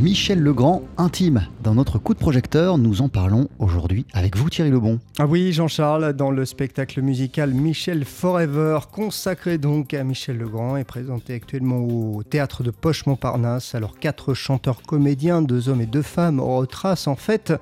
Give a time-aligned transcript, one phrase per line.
[0.00, 1.48] Michel Legrand intime.
[1.64, 5.00] Dans notre coup de projecteur, nous en parlons aujourd'hui avec vous Thierry Lebon.
[5.18, 10.84] Ah oui Jean-Charles, dans le spectacle musical Michel Forever, consacré donc à Michel Legrand et
[10.84, 13.74] présenté actuellement au théâtre de Poche-Montparnasse.
[13.74, 17.52] Alors quatre chanteurs comédiens, deux hommes et deux femmes, retracent en fait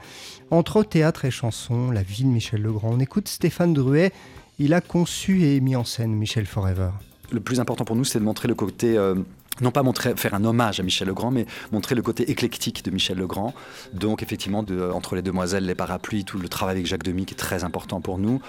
[0.51, 2.91] entre théâtre et chanson la vie de Michel Legrand.
[2.93, 4.13] On écoute Stéphane Druet,
[4.59, 6.91] il a conçu et mis en scène Michel Forever.
[7.33, 8.99] Le plus important pour nous, c'est de montrer le côté...
[8.99, 9.15] Euh,
[9.61, 12.91] non pas montrer, faire un hommage à Michel Legrand, mais montrer le côté éclectique de
[12.91, 13.55] Michel Legrand.
[13.93, 17.35] Donc effectivement, de, entre les demoiselles, les parapluies, tout le travail avec Jacques Demy qui
[17.35, 18.41] est très important pour nous.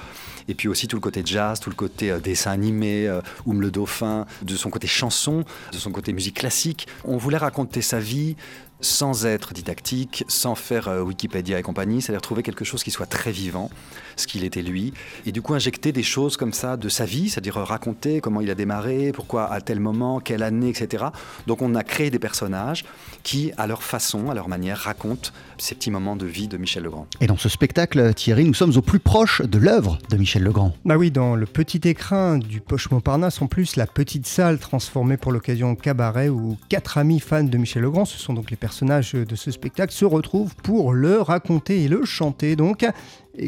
[0.48, 3.62] Et puis aussi tout le côté jazz, tout le côté euh, dessin animé, euh, Oum
[3.62, 6.88] le Dauphin, de son côté chanson, de son côté musique classique.
[7.04, 8.36] On voulait raconter sa vie
[8.82, 13.06] sans être didactique, sans faire euh, Wikipédia et compagnie, c'est-à-dire trouver quelque chose qui soit
[13.06, 13.70] très vivant,
[14.16, 14.94] ce qu'il était lui,
[15.26, 18.50] et du coup injecter des choses comme ça de sa vie, c'est-à-dire raconter comment il
[18.50, 21.06] a démarré, pourquoi à tel moment, quelle année, etc.
[21.48, 22.86] Donc on a créé des personnages
[23.24, 26.84] qui, à leur façon, à leur manière, racontent ces petits moments de vie de Michel
[26.84, 27.08] Legrand.
[27.20, 30.74] Et dans ce spectacle, Thierry, nous sommes au plus proche de l'œuvre de Michel Legrand.
[30.86, 35.18] Bah oui, dans le petit écrin du Poche Montparnasse, en plus, la petite salle transformée
[35.18, 38.58] pour l'occasion en cabaret où quatre amis fans de Michel Legrand, ce sont donc les
[38.68, 42.58] personnages de ce spectacle se retrouvent pour le raconter et le chanter.
[42.58, 42.86] Donc,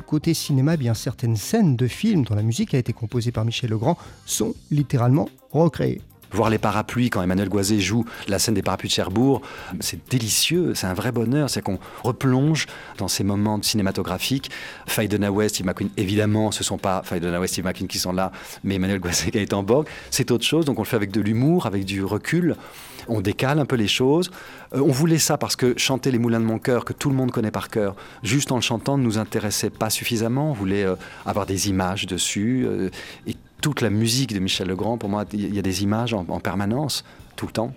[0.05, 3.71] côté cinéma, bien certaines scènes de films dont la musique a été composée par Michel
[3.71, 6.01] Legrand sont littéralement recréées.
[6.31, 9.41] Voir les parapluies quand Emmanuel Goisé joue la scène des parapluies de Cherbourg,
[9.79, 14.51] c'est délicieux, c'est un vrai bonheur, c'est qu'on replonge dans ces moments cinématographiques.
[14.87, 18.13] Faye Dunaway, Steve McQueen, évidemment, ce ne sont pas Faye Dunaway, Steve McQueen qui sont
[18.13, 18.31] là,
[18.63, 21.11] mais Emmanuel Goisé qui est en Borg, c'est autre chose, donc on le fait avec
[21.11, 22.55] de l'humour, avec du recul
[23.09, 24.31] on décale un peu les choses.
[24.73, 27.15] Euh, on voulait ça parce que chanter les moulins de mon cœur, que tout le
[27.15, 30.51] monde connaît par cœur, juste en le chantant, ne nous intéressait pas suffisamment.
[30.51, 32.65] On voulait euh, avoir des images dessus.
[32.67, 32.89] Euh,
[33.27, 36.39] et toute la musique de Michel Legrand, pour moi, il y a des images en
[36.39, 37.03] permanence,
[37.35, 37.73] tout le temps.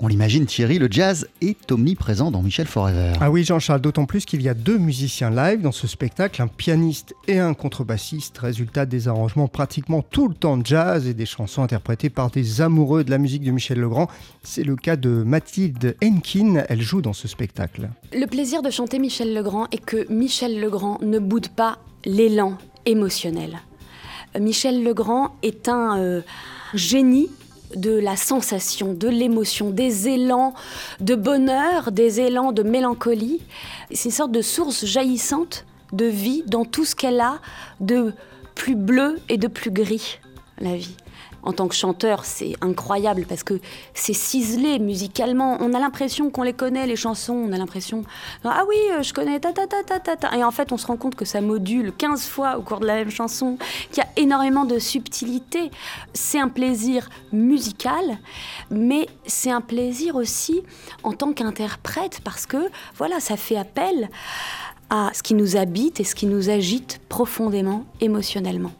[0.00, 3.12] On l'imagine, Thierry, le jazz est omniprésent dans Michel Forever.
[3.20, 6.48] Ah oui, Jean-Charles, d'autant plus qu'il y a deux musiciens live dans ce spectacle, un
[6.48, 11.26] pianiste et un contrebassiste, résultat des arrangements pratiquement tout le temps de jazz et des
[11.26, 14.08] chansons interprétées par des amoureux de la musique de Michel Legrand.
[14.42, 17.88] C'est le cas de Mathilde Henkin, elle joue dans ce spectacle.
[18.12, 23.60] Le plaisir de chanter Michel Legrand est que Michel Legrand ne boude pas l'élan émotionnel.
[24.38, 26.22] Michel Legrand est un euh,
[26.74, 27.30] génie
[27.76, 30.54] de la sensation, de l'émotion, des élans
[31.00, 33.42] de bonheur, des élans de mélancolie.
[33.90, 37.40] C'est une sorte de source jaillissante de vie dans tout ce qu'elle a
[37.80, 38.12] de
[38.54, 40.18] plus bleu et de plus gris,
[40.58, 40.96] la vie
[41.44, 43.60] en tant que chanteur, c'est incroyable parce que
[43.92, 45.58] c'est ciselé musicalement.
[45.60, 47.34] On a l'impression qu'on les connaît, les chansons.
[47.34, 48.02] On a l'impression,
[48.44, 50.36] ah oui, euh, je connais ta ta ta ta ta.
[50.36, 52.86] Et en fait, on se rend compte que ça module 15 fois au cours de
[52.86, 53.58] la même chanson,
[53.90, 55.70] qu'il y a énormément de subtilité.
[56.14, 58.18] C'est un plaisir musical,
[58.70, 60.62] mais c'est un plaisir aussi
[61.02, 64.08] en tant qu'interprète parce que, voilà, ça fait appel
[64.90, 68.72] à ce qui nous habite et ce qui nous agite profondément émotionnellement.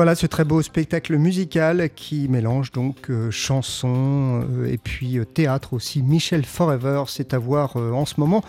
[0.00, 5.26] Voilà ce très beau spectacle musical qui mélange donc euh, chanson euh, et puis euh,
[5.26, 6.02] théâtre aussi.
[6.02, 8.42] Michel Forever, c'est à voir en ce moment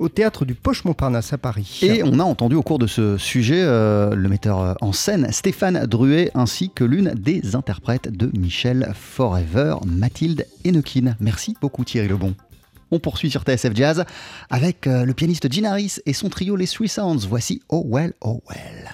[0.00, 1.78] au théâtre du Poche Montparnasse à Paris.
[1.82, 6.32] Et on a entendu au cours de ce sujet le metteur en scène Stéphane Druet
[6.34, 11.14] ainsi que l'une des interprètes de Michel Forever, Mathilde Hennequin.
[11.20, 12.34] Merci beaucoup Thierry Lebon.
[12.90, 14.04] On poursuit sur TSF Jazz
[14.50, 17.28] avec le pianiste Gene Harris et son trio Les Three Sounds.
[17.28, 18.90] Voici Oh Well, Oh Well.